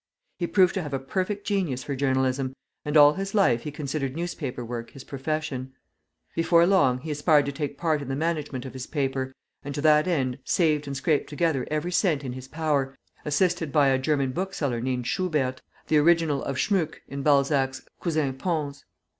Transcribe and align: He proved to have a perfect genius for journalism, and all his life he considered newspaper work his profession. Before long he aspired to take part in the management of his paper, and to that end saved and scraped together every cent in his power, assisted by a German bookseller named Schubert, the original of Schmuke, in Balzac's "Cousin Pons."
He 0.39 0.47
proved 0.47 0.73
to 0.73 0.81
have 0.81 0.95
a 0.95 0.99
perfect 0.99 1.45
genius 1.45 1.83
for 1.83 1.95
journalism, 1.95 2.55
and 2.83 2.97
all 2.97 3.13
his 3.13 3.35
life 3.35 3.61
he 3.61 3.69
considered 3.71 4.15
newspaper 4.15 4.65
work 4.65 4.89
his 4.89 5.03
profession. 5.03 5.73
Before 6.35 6.65
long 6.65 6.97
he 7.01 7.11
aspired 7.11 7.45
to 7.45 7.51
take 7.51 7.77
part 7.77 8.01
in 8.01 8.07
the 8.07 8.15
management 8.15 8.65
of 8.65 8.73
his 8.73 8.87
paper, 8.87 9.31
and 9.61 9.75
to 9.75 9.81
that 9.81 10.07
end 10.07 10.39
saved 10.43 10.87
and 10.87 10.97
scraped 10.97 11.29
together 11.29 11.67
every 11.69 11.91
cent 11.91 12.23
in 12.23 12.33
his 12.33 12.47
power, 12.47 12.97
assisted 13.25 13.71
by 13.71 13.89
a 13.89 13.99
German 13.99 14.31
bookseller 14.31 14.81
named 14.81 15.05
Schubert, 15.05 15.61
the 15.85 15.97
original 15.99 16.43
of 16.45 16.57
Schmuke, 16.57 17.01
in 17.07 17.21
Balzac's 17.21 17.85
"Cousin 18.01 18.33
Pons." 18.33 18.83